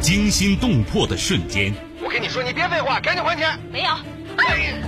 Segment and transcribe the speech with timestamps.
[0.00, 1.72] 惊心动魄的瞬间。
[2.02, 3.58] 我跟你说，你别废话，赶紧还钱！
[3.70, 3.90] 没有。
[4.36, 4.80] 哎，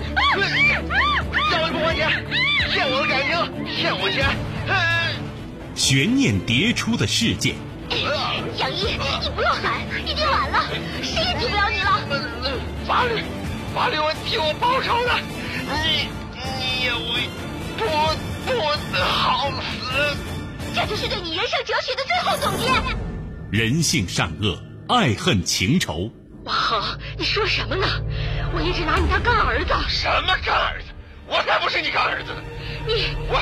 [1.51, 2.25] 叫你不还钱，
[2.73, 3.31] 骗我的感情，
[3.77, 4.27] 骗我钱。
[5.75, 7.55] 悬念迭出的事件。
[8.57, 10.65] 杨一，你不用喊，已经晚了，
[11.03, 12.01] 谁也救不了你了。
[12.87, 13.23] 法律，
[13.75, 15.13] 法律会替我报仇的。
[15.85, 16.09] 你，
[16.59, 17.29] 你也会
[17.77, 17.85] 不
[18.47, 18.51] 不
[18.99, 20.17] 好死。
[20.75, 22.73] 这就是对你人生哲学的最后总结。
[23.51, 24.59] 人性善恶，
[24.89, 26.11] 爱恨情仇。
[26.45, 27.87] 王恒，你说什么呢？
[28.55, 29.73] 我一直拿你当干儿子。
[29.89, 30.89] 什么干儿子？
[31.29, 32.43] 我才不是你干儿子呢！
[32.87, 33.41] 你我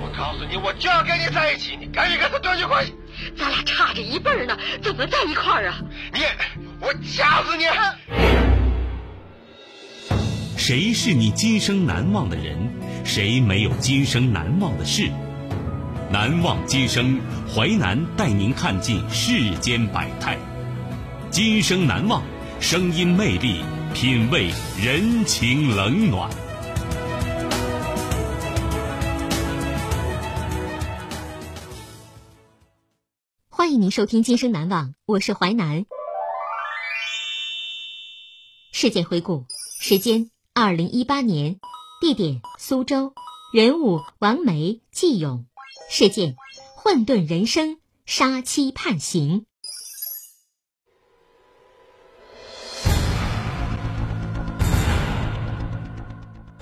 [0.00, 2.94] 我告诉你，我就要跟你在一起，你赶紧跟他断绝关系。
[3.36, 5.80] 咱俩差着一辈儿呢，怎么在一块儿啊？
[6.12, 6.20] 你，
[6.78, 7.64] 我掐死你！
[10.56, 12.70] 谁是你今生难忘的人？
[13.04, 15.10] 谁没有今生难忘的事？
[16.10, 17.18] 难忘今生，
[17.52, 20.38] 淮南带您看尽世间百态。
[21.32, 22.22] 今生难忘，
[22.60, 26.30] 声音魅力，品味人情冷暖。
[33.48, 35.86] 欢迎您收听《今生难忘》，我是淮南。
[38.70, 39.46] 事件回顾：
[39.80, 41.58] 时间二零一八年，
[42.02, 43.14] 地点苏州，
[43.54, 45.46] 人物王梅、季勇，
[45.88, 46.36] 事件
[46.76, 49.46] 混沌人生，杀妻判刑。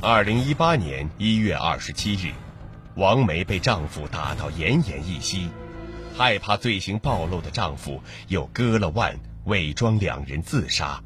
[0.02, 2.32] 二零一八年一月二十七日，
[2.94, 5.50] 王梅被丈夫打到奄奄一息。
[6.16, 11.02] 害怕罪行暴露的丈夫又割了腕，伪装两人自杀，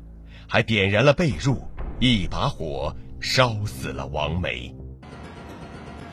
[0.49, 1.59] 还点燃了被褥，
[1.99, 4.73] 一把火烧死了王梅。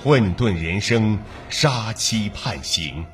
[0.03, 3.05] 混沌人生，杀妻判刑，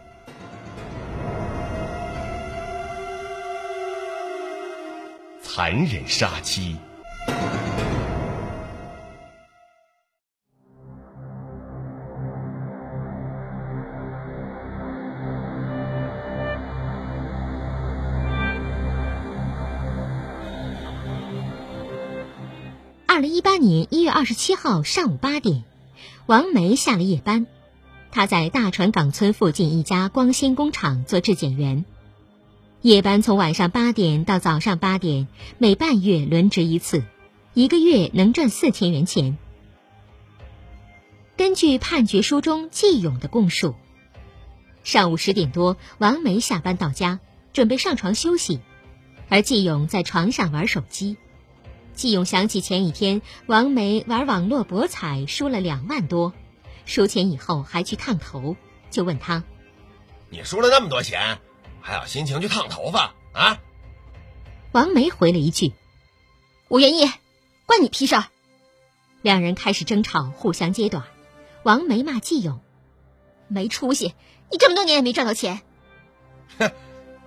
[5.42, 6.78] 残忍杀妻。
[24.08, 25.66] 月二十七号上午八点，
[26.28, 27.46] 王梅下了夜班，
[28.10, 31.84] 她在大船港村附近一家光纤工厂做质检员。
[32.82, 37.04] 夜班从晚上八点到早上八点，每半月轮值一次，
[37.54, 39.38] 一个月能赚四千元钱。
[41.36, 43.76] 根据判决书中季勇的供述，
[44.86, 47.20] 上午十点多，王梅下班到家，
[47.52, 48.62] 准备上床休息，
[49.28, 51.18] 而季勇在床上玩手机。
[51.98, 56.32] 季勇想起前一天王梅玩网络博彩输了两万多，
[56.86, 58.56] 输钱以后还去烫头，
[58.92, 59.44] 就问他
[60.30, 61.40] ：“你输了那么多钱，
[61.82, 63.60] 还有心情去烫头发啊？”
[64.74, 65.74] 王梅回了一句
[66.70, 67.12] ：“我愿意，
[67.66, 68.26] 关你屁事儿。”
[69.24, 71.04] 两人开始争吵，互相揭短。
[71.64, 72.62] 王梅骂季勇
[73.50, 74.14] ：“没出息！
[74.52, 75.62] 你这么多年也没赚到钱。”
[76.60, 76.72] 哼！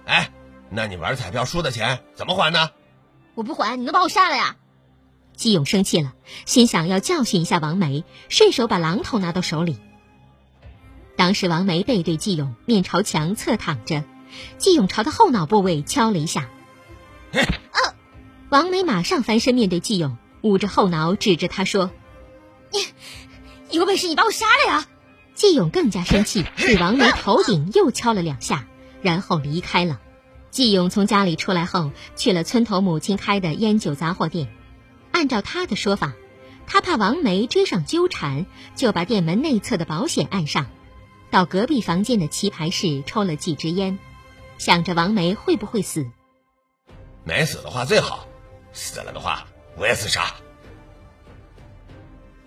[0.07, 0.31] 哎，
[0.71, 2.71] 那你玩彩票输的钱怎么还呢？
[3.35, 4.57] 我不还，你能把我杀了呀？
[5.41, 6.13] 季勇生气了，
[6.45, 9.79] 心想要教训一下王梅，顺手把榔头拿到手里。
[11.17, 14.05] 当时王梅背对季勇，面朝墙侧躺着，
[14.59, 16.51] 季勇朝他后脑部位敲了一下。
[17.33, 17.81] 啊！
[18.51, 21.91] 王梅马上翻身面对季勇，捂着后脑指着他说
[22.71, 24.89] ：“你有本事你把我杀了呀！”
[25.35, 28.67] 季勇更加生气，对王梅头顶又敲了两下，
[29.01, 30.01] 然后离开了。
[30.51, 34.55] 季勇从家里出来后，去了村头母亲开的烟酒杂货店。
[35.21, 36.15] 按照他的说法，
[36.67, 40.65] 他怕王梅追上纠缠，就把店门内侧的保险按上，
[41.31, 43.99] 到隔壁房间的棋牌室抽了几支烟，
[44.57, 46.11] 想着王梅会不会死。
[47.23, 48.27] 没死的话最好，
[48.73, 50.35] 死了的话我也自杀。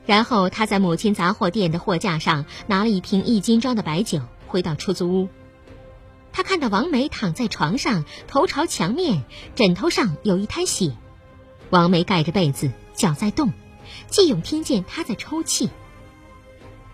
[0.08, 5.30] 然后他在母亲杂货店的货架上拿了一瓶一斤装的白酒，回到出租屋。
[6.32, 10.98] 他看到王梅躺在床上，头朝墙面，枕头上有一滩血。
[11.74, 13.52] 王梅盖着被子，脚在动。
[14.08, 15.72] 季勇听见她在抽泣。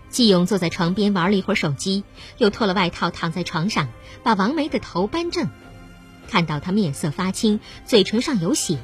[0.08, 2.02] 季勇坐在床边玩了一会儿手机，
[2.38, 3.88] 又脱了外套躺在床上，
[4.22, 5.50] 把王梅的头扳正。
[6.30, 8.78] 看到她面色发青，嘴唇上有血，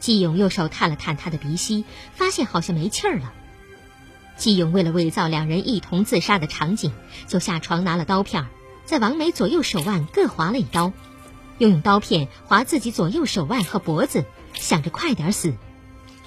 [0.00, 3.30] 季勇用手探了探她的鼻息，发现好像没气儿了。
[4.38, 6.90] 季勇为了伪造两人一同自杀的场景，
[7.28, 8.46] 就下床拿了刀片，
[8.86, 10.90] 在王梅左右手腕各划了一刀，
[11.58, 14.24] 又用刀片划自己左右手腕和脖子。
[14.54, 15.52] 想着快点死，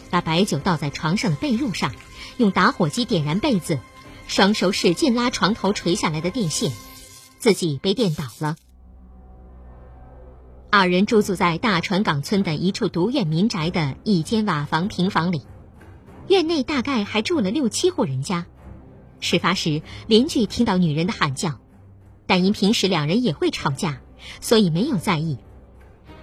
[0.09, 1.93] 把白酒倒在床上的被褥上，
[2.37, 3.79] 用打火机点燃被子，
[4.27, 6.71] 双手使劲拉床头垂下来的电线，
[7.39, 8.55] 自己被电倒了。
[10.69, 15.43] 二人住宿在大船港村的一处独院民宅的一间瓦房平房里，
[16.27, 18.45] 院内大概还住了六七户人家。
[19.19, 21.59] 事发时，邻居听到女人的喊叫，
[22.27, 24.01] 但因平时两人也会吵架，
[24.41, 25.37] 所以没有在意。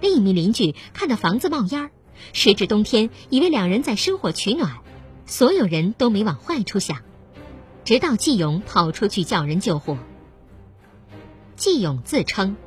[0.01, 1.91] 另一名邻居看到房子冒烟儿，
[2.33, 4.77] 时至冬天，以为两人在生火取暖，
[5.25, 6.99] 所有人都没往坏处想。
[7.83, 9.97] 直到季勇跑出去叫人救火。
[11.55, 12.57] 季勇自称，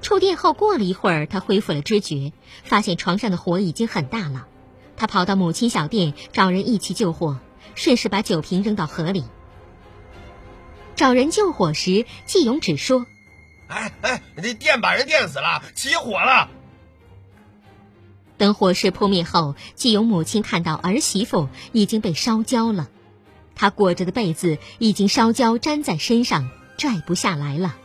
[0.00, 2.32] 触电后过了一会儿，他恢复了知觉，
[2.64, 4.46] 发现床上的火已经很大了。
[4.96, 7.38] 他跑到母亲小店找人一起救火，
[7.74, 9.24] 顺势把酒瓶扔到河里。
[10.96, 13.06] 找人救火时，季勇只说
[13.68, 16.48] ：“哎哎，这电把人电死了，起火了。”
[18.38, 22.88] 等火势扑灭后，季勇母亲看到儿媳妇已经被烧焦了，
[23.54, 27.76] 她裹着的被子已经烧焦粘在身上，拽不下来了。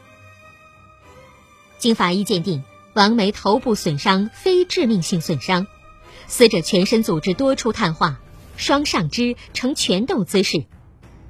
[1.79, 2.63] 经法医鉴定，
[2.93, 5.65] 王梅头部损伤非致命性损伤，
[6.27, 8.19] 死者全身组织多处碳化，
[8.55, 10.65] 双上肢呈拳斗姿势。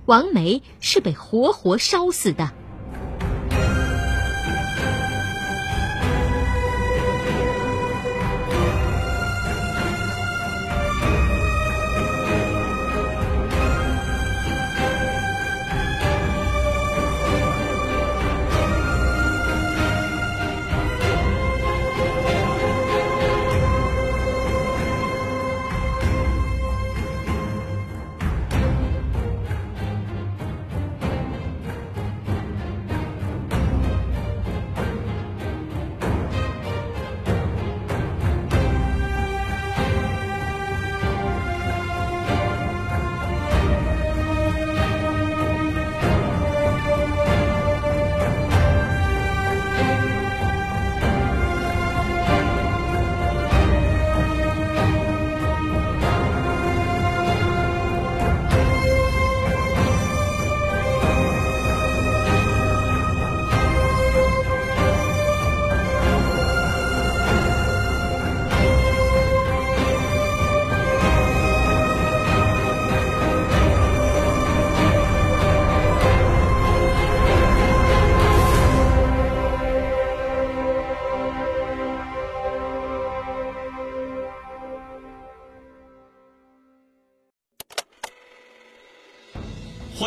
[0.05, 2.51] 王梅是被活活烧死的。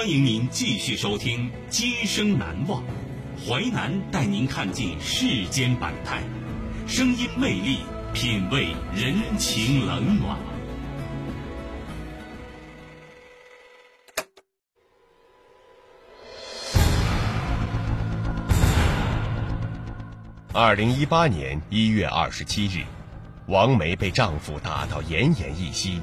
[0.07, 2.81] 欢迎您继续收听《今生难忘》，
[3.45, 6.23] 淮南带您看尽世间百态，
[6.87, 7.79] 声音魅力，
[8.15, 10.39] 品味人情冷暖。
[20.53, 22.85] 二零一八年一月二十七日，
[23.49, 26.01] 王梅被丈夫打到奄奄一息，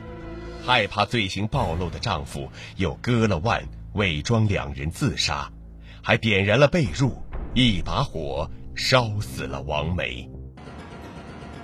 [0.62, 3.64] 害怕罪行暴露的丈夫又割了腕。
[3.94, 5.52] 伪装两人自杀，
[6.02, 7.14] 还点燃了被褥，
[7.54, 10.30] 一把火烧死了王梅。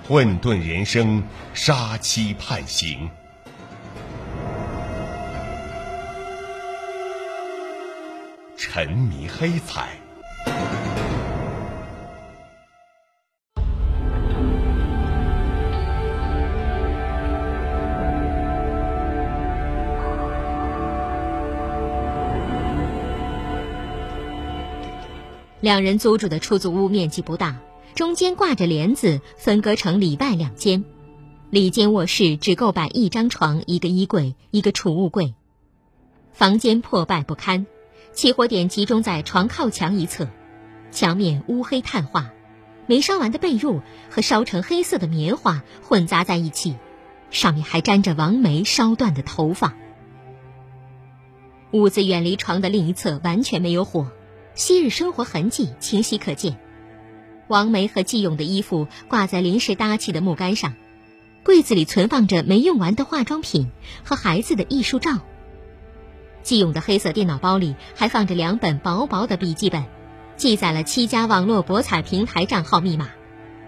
[0.06, 1.22] 混沌人生，
[1.54, 3.08] 杀妻判刑，
[8.56, 9.99] 沉迷黑彩。
[25.60, 27.60] 两人租住的出租屋面积不大，
[27.94, 30.84] 中间挂着帘子，分割成里外两间。
[31.50, 35.34] 里间卧室只够摆一张床、一个衣柜、一个储物柜。
[36.32, 37.66] 房间破败不堪，
[38.12, 40.28] 起火点集中在床靠墙一侧，
[40.90, 42.30] 墙面乌黑碳化，
[42.86, 46.76] 没烧完的被褥和烧成黑色的棉花混杂在一起，
[47.30, 49.74] 上面还沾着王梅烧断的头发。
[51.72, 54.06] 屋子远离床的另一侧完全没有火。
[54.60, 56.58] 昔日生活痕迹清晰可见，
[57.48, 60.74] 王梅和季勇的衣服挂在临时搭起的木杆上，
[61.42, 63.70] 柜子里存放着没用完的化妆品
[64.04, 65.20] 和孩子的艺术照。
[66.42, 69.86] 季勇的黑色电脑包里还放着两本薄薄的笔记本，
[70.36, 73.08] 记载了七家网络博彩平台账号密码，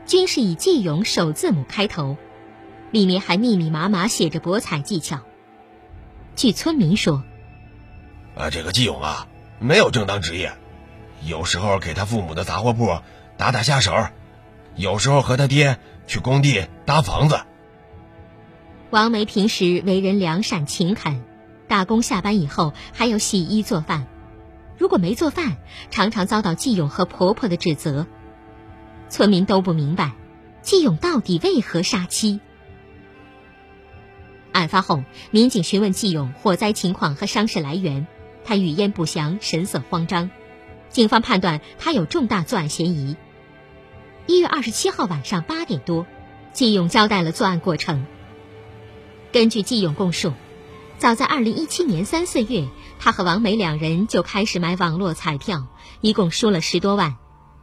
[0.05, 2.19] 均是以季勇首字母开头，
[2.91, 5.21] 里面还密密麻麻写着博彩技巧。
[6.37, 7.25] 据村民说，
[8.37, 9.27] 啊，这个季勇啊，
[9.59, 10.53] 没有正当职业。
[11.25, 12.99] 有时候给他父母的杂货铺
[13.37, 13.93] 打打下手，
[14.75, 17.41] 有时候和他爹去工地搭房子。
[18.91, 21.23] 王梅平时为人良善勤恳，
[21.69, 24.07] 打工下班以后还要洗衣做饭。
[24.77, 25.57] 如果没做饭，
[25.91, 28.07] 常常遭到季勇和婆婆的指责。
[29.09, 30.13] 村民都不明白，
[30.61, 32.41] 季勇到底为何杀妻？
[34.51, 38.07] 案发后，民警询问季勇火灾情况和伤势来源，
[38.45, 40.31] 他语焉不详，神色慌张。
[40.93, 43.17] 警方判断他有重大作案嫌疑。
[44.27, 46.07] 一月二十七号晚上八点多，
[46.53, 48.07] 季勇交代了作案过程。
[49.33, 50.33] 根据季勇供述，
[50.99, 52.69] 早在二零一七年三四月，
[53.01, 55.67] 他和王梅两人就开始买网络彩票，
[56.03, 57.17] 一共输了十多万，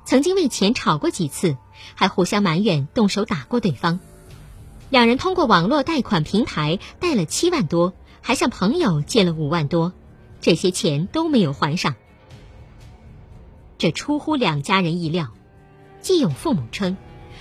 [0.05, 1.55] 曾经为钱吵过几次，
[1.93, 3.99] 还互相埋怨，动手打过对方。
[4.89, 9.93] 两人通过网络贷款平台贷了七万多，还向朋友借了五万多，
[10.41, 11.93] 这些钱都没有还上。
[13.79, 15.29] 这出乎两家人意料。
[16.01, 16.97] 季勇父母称，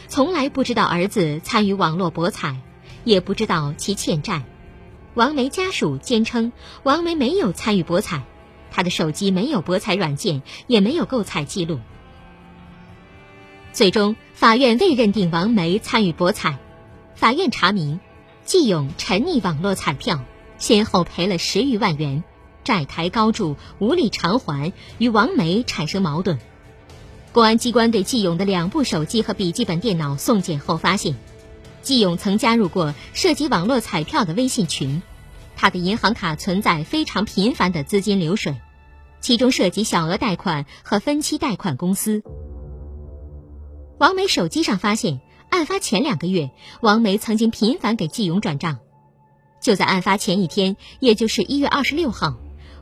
[0.06, 2.56] 从来不知道儿子参与网络博彩，
[3.04, 4.44] 也不知道其欠债。
[5.14, 6.52] 王梅家属坚称，
[6.84, 8.22] 王梅没有参与博彩，
[8.70, 11.80] 他的手机没有博彩软件，也没有购彩记录。
[13.72, 16.58] 最终，法院未认定王梅参与博彩。
[17.16, 17.98] 法院查明，
[18.44, 20.20] 季勇沉溺网络彩票，
[20.56, 22.22] 先后赔了十余万元，
[22.68, 26.38] 债台高筑，无力偿还，与王梅产生矛盾。
[27.32, 31.16] 公安机关对季勇的两部手机和笔记本电脑送检后发现，
[31.80, 35.00] 季勇曾加入过涉及网络彩票的微信群，
[35.56, 38.54] 他的银行卡存在非常频繁的资金流水，
[39.22, 42.22] 其中涉及小额贷款和分期贷款公司。
[43.98, 45.20] 王梅手机上发现。
[45.50, 46.50] 案发前两个月，
[46.82, 48.80] 王梅曾经频繁给季勇转账。
[49.62, 52.36] 就在案发前一天，也就是一月二十六号，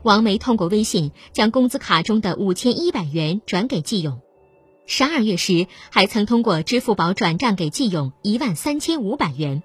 [0.06, 4.20] 王梅通过微信将工资卡中的五千一百元转给季勇。
[4.86, 9.64] 十二月时，还曾通过支付宝转账给季勇一万三千五百元。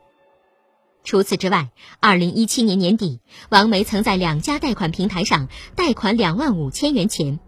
[1.03, 1.69] 除此之外，
[1.99, 3.19] 二零一七年年底，
[3.49, 7.39] 王梅曾在两家贷款平台上贷款两万五千元钱。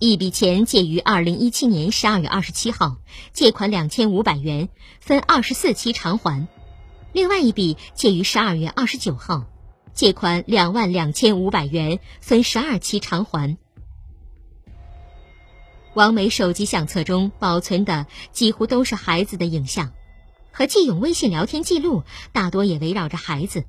[0.00, 2.96] 一笔钱借于二零一七年十二月二十七号，
[3.32, 6.48] 借款两千五百元，分二十四期偿还；
[7.12, 9.44] 另外一笔借于十二月二十九号，
[9.92, 13.56] 借款两万两千五百元，分十二期偿还。
[15.94, 19.92] 王梅手机相册中保存的几乎都是孩子的影像，
[20.52, 23.64] 和季勇微信聊天记录大多也围绕着孩子，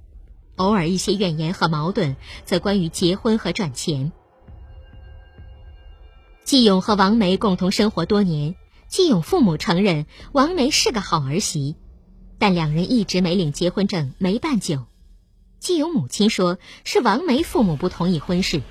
[0.56, 4.12] 偶尔一些怨言和矛盾则关于结婚和赚钱。
[6.44, 8.56] 季勇和王梅共同生活多年，
[8.88, 11.76] 季勇父母承认王梅是个好儿媳，
[12.38, 14.86] 但两人一直没领结婚证，没办酒。
[15.62, 18.64] 季勇母亲说是王梅父母不同意婚事。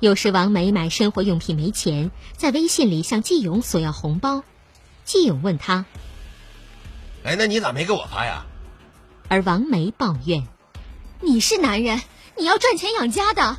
[0.00, 4.42] 有时王梅买生活用品没钱，在微信里向季勇索要红包，
[5.04, 5.86] 季勇问他
[7.22, 8.46] ：“哎，那你咋没给我发呀？”
[9.30, 10.48] 而王梅抱怨
[11.22, 12.02] ：“你是男人，
[12.36, 13.58] 你要赚钱养家的。”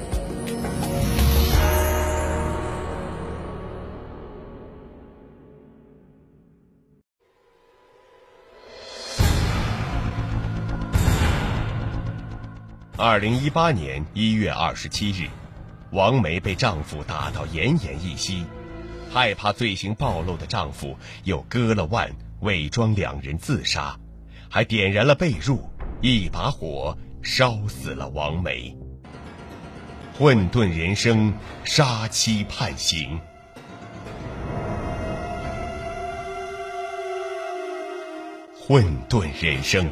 [13.03, 15.27] 二零一八年一月二十七日，
[15.89, 18.45] 王梅被丈夫打到奄奄一息，
[19.11, 23.97] 害怕罪行暴露的丈夫又割了腕，伪装两人自杀，
[24.51, 25.61] 还点燃了被褥，
[25.99, 28.77] 一把火烧死了王梅。
[30.13, 33.19] 混沌人生，杀妻判刑。
[38.59, 39.89] 混沌人生。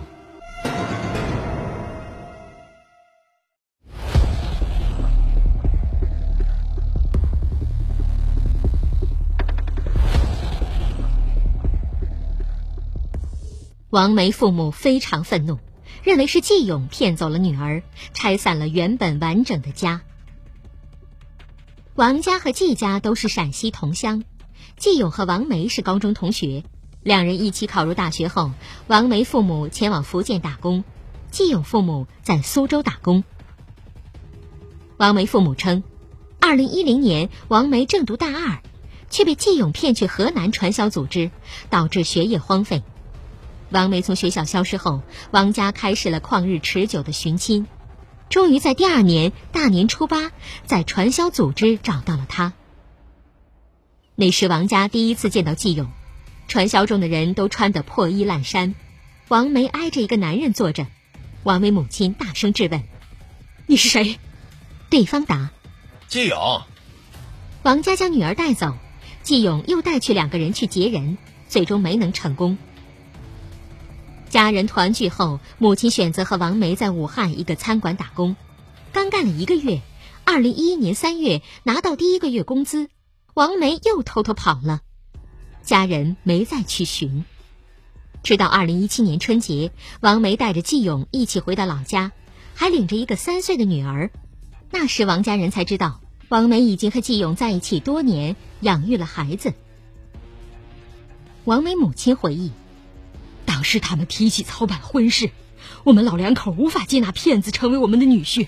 [13.90, 15.58] 王梅父母非常愤怒，
[16.04, 17.82] 认为是季勇骗走了女儿，
[18.14, 20.02] 拆散了原本完整的家。
[21.96, 24.24] 王家和季家都是陕西同乡，
[24.78, 26.64] 季勇和王梅是高中同学，
[27.02, 28.52] 两人一起考入大学后，
[28.86, 30.84] 王梅父母前往福建打工，
[31.32, 33.24] 季勇父母在苏州打工。
[34.98, 35.82] 王梅父母称，
[36.40, 38.62] 二零一零年王梅正读大二，
[39.10, 41.32] 却被季勇骗去河南传销组织，
[41.72, 42.84] 导致学业荒废。
[43.72, 47.68] 王梅从学校消失后，王家开始了旷日持久的寻亲，
[48.30, 50.32] 终于在第二年大年初八，
[50.66, 52.54] 在传销组织找到了他。
[54.16, 55.88] 那是王家第一次见到季勇，
[56.48, 58.74] 传销中的人都穿得破衣烂衫，
[59.28, 60.88] 王梅挨着一个男人坐着，
[61.44, 62.84] 王梅母亲大声质问
[63.68, 64.18] ：“你是谁？”
[64.90, 65.52] 对方答
[66.10, 66.64] ：“季勇。”
[67.62, 68.76] 王家将女儿带走，
[69.22, 72.58] 季勇又带去两个人去劫人，最终没能成功。
[74.30, 78.36] 家人团聚后，母亲选择和王梅在武汉一个餐馆打工。
[78.94, 79.82] 刚干了一个月，
[80.24, 82.90] 二零一一年三月拿到第一个月工资，
[83.34, 84.82] 王梅又偷偷跑了。
[85.64, 87.26] 家人没再去寻。
[88.22, 92.12] 直到二零一七年春节，王梅带着季勇一起回到老家，
[92.54, 94.12] 还领着一个三岁的女儿。
[94.70, 99.54] 那时王家人才知道，王梅已经和季勇在一起多年，养育了孩子。
[101.46, 102.52] 王梅母亲回忆。
[103.60, 105.32] 当时他们提起操办婚事，
[105.84, 108.48] 我们老两口无法接纳骗子成为我们的女婿。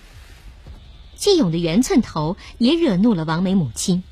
[1.18, 4.04] 季勇的圆寸头也惹怒了王梅母亲，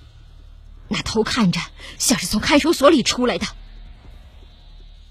[0.89, 1.62] 那头看着
[1.98, 3.48] 像是从看守所里出来的。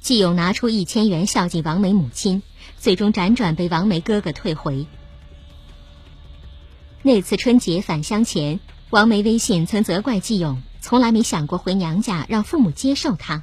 [0.00, 2.42] 季勇拿出一千元孝敬王梅母亲，
[2.76, 4.86] 最终辗转被王梅哥哥退回。
[7.00, 8.60] 那次春节返乡前，
[8.90, 13.42] 王梅微信曾责怪季勇从来没想过回娘家让父母接受他。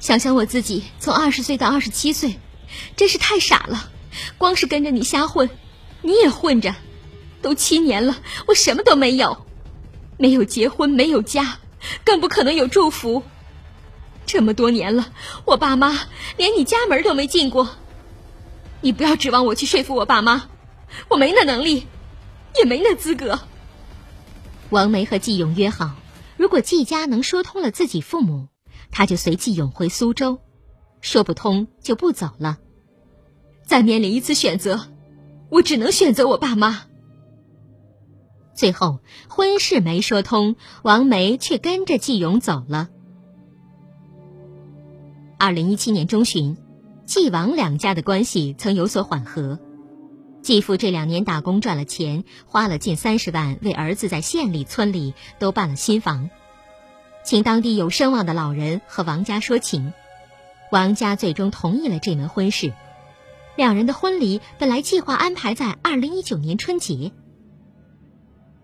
[0.00, 2.40] 想想我自己从二十岁到二十七岁，
[2.96, 3.90] 真是太傻了。
[4.38, 5.50] 光是跟着你瞎混，
[6.02, 6.74] 你也混着，
[7.42, 9.46] 都七年了，我什么都没有，
[10.16, 11.58] 没有结婚，没有家，
[12.02, 13.22] 更不可能有祝福。
[14.26, 15.12] 这么多年了，
[15.44, 16.00] 我爸妈
[16.36, 17.68] 连你家门都没进过。
[18.80, 20.48] 你不要指望我去说服我爸妈，
[21.08, 21.86] 我没那能力，
[22.58, 23.40] 也没那资格。
[24.70, 25.94] 王梅和季勇约好，
[26.36, 28.48] 如果季家能说通了自己父母。
[28.90, 30.38] 他就随季勇回苏州，
[31.00, 32.58] 说不通就不走了。
[33.64, 34.88] 再面临一次选择，
[35.48, 36.82] 我只能选择我爸妈。
[38.54, 38.98] 最后
[39.28, 42.88] 婚事没说通，王梅却跟着季勇走了。
[45.38, 46.56] 二零一七年中旬，
[47.06, 49.58] 季王两家的关系曾有所缓和。
[50.42, 56.28] 继父这两年打工赚了钱，花了近三十万，为儿子在县里、村里都办了新房。
[57.30, 59.92] 请当地有声望的老人和王家说情，
[60.72, 62.72] 王家最终同意了这门婚事。
[63.54, 67.12] 两人的婚礼本来计划安排在二零一九年春节。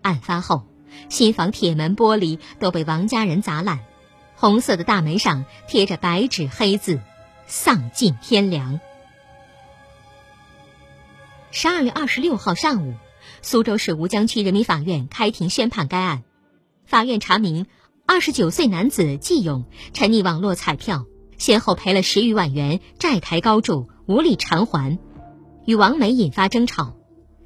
[0.01, 0.67] 案发后，
[1.07, 3.79] 新房铁门玻璃都被王家人砸烂，
[4.35, 6.99] 红色的大门上贴着白纸黑字
[7.47, 8.81] ：“丧尽天良。”
[11.51, 12.95] 十二月二十六号上午，
[13.41, 16.23] 苏州市吴江区人民法院开庭宣判该案。
[16.85, 17.65] 法院查明。
[18.09, 21.05] 二十九岁男子季勇沉溺网络彩票，
[21.37, 24.97] 先后赔了十余万元，债台高筑，无力偿还，
[25.65, 26.95] 与王梅引发争吵。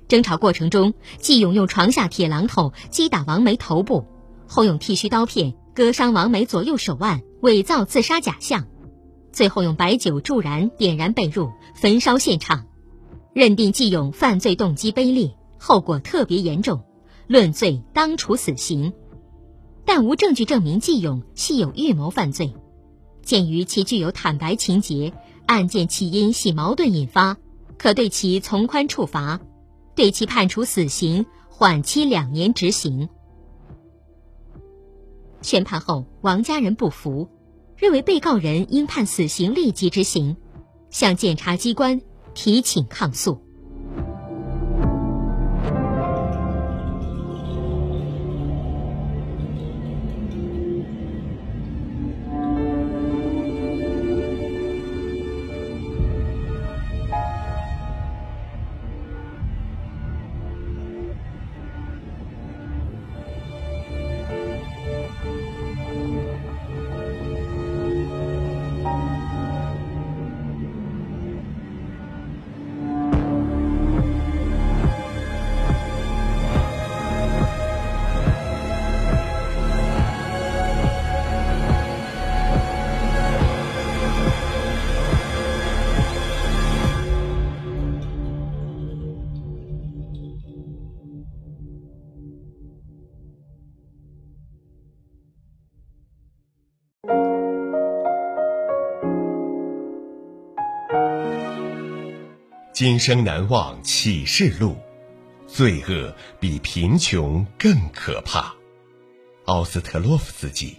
[0.07, 4.05] 争吵过程中，季勇用床下铁榔头击打王梅头部，
[4.47, 8.67] 后用剃须刀片割伤王梅左右手腕，伪造自杀假象，
[9.31, 12.67] 最后用白酒助燃点燃被褥，焚烧现场。
[13.33, 16.83] 认定季勇犯罪动机卑劣，后果特别严重，
[17.25, 18.93] 论罪当处死刑。
[19.85, 22.53] 但无证据证明季勇系有预谋犯罪。
[23.23, 25.13] 鉴于其具有坦白情节，
[25.45, 27.37] 案件起因系矛盾引发，
[27.77, 29.39] 可对其从宽处罚，
[29.95, 33.09] 对其判处死刑，缓期两年执行。
[35.41, 37.27] 宣判后，王家人不服，
[37.75, 40.37] 认为被告人应判死刑立即执行，
[40.89, 42.01] 向检察机关
[42.33, 43.41] 提请抗诉。
[102.81, 104.75] 今生难忘启示录，
[105.45, 108.55] 罪恶比贫穷更可怕。
[109.45, 110.75] 奥斯特洛夫斯基。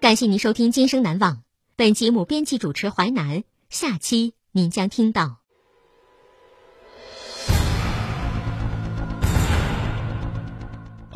[0.00, 1.34] 感谢您收听《今生难忘》，
[1.76, 3.44] 本节目编辑主持淮南。
[3.68, 5.45] 下期您将听到。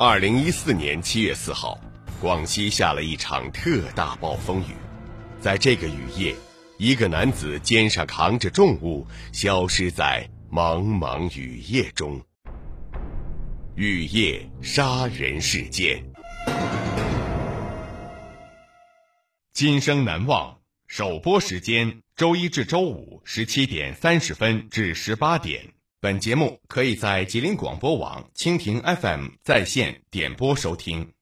[0.02, 1.78] 二零一四年七月四号，
[2.22, 4.74] 广西下了一场特大暴风雨。
[5.42, 6.34] 在这个雨夜，
[6.78, 12.18] 一个男子肩上扛着重物，消失在茫茫雨夜中。
[13.74, 16.02] 雨夜杀人事件。
[19.52, 25.74] 今生难忘首播时间：周一至周五十七点三十分至十八点。
[26.02, 31.19] 本节目可以在吉林广播网、蜻蜓 FM 在线点播收听。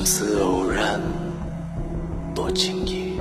[0.00, 0.98] 看似偶然，
[2.34, 3.20] 多情意。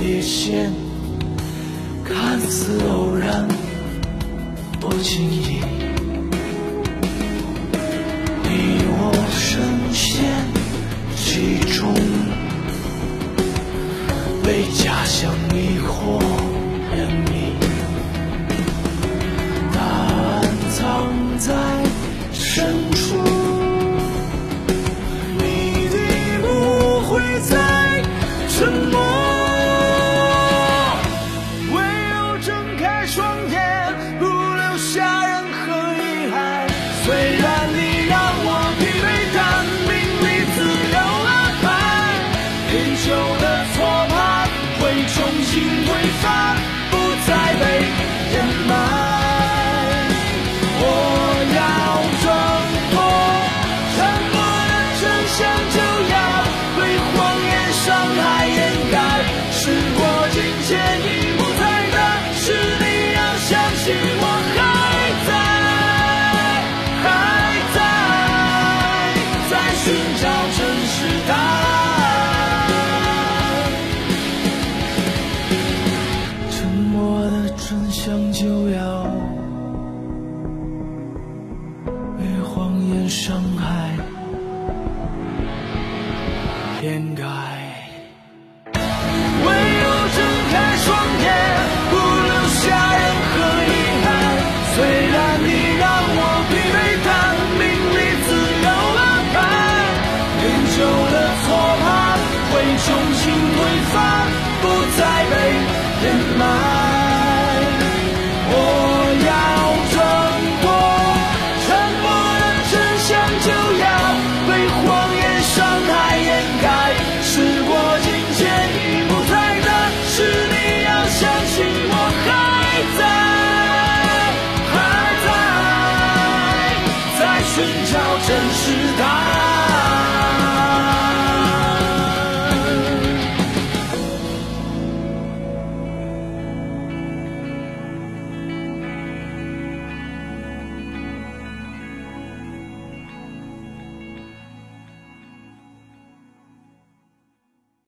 [0.00, 0.72] 跌陷，
[2.02, 3.46] 看似偶然，
[4.80, 5.60] 不经意。
[8.42, 9.60] 你我深
[9.92, 10.24] 陷
[11.14, 11.94] 其中。
[14.42, 16.18] 被假象迷惑
[16.90, 16.96] 湮
[17.30, 17.54] 迷，
[19.70, 21.52] 答案藏在
[22.32, 23.16] 深处，
[25.38, 25.42] 谜
[25.90, 25.94] 底
[26.40, 28.02] 不会再
[28.48, 29.29] 沉默。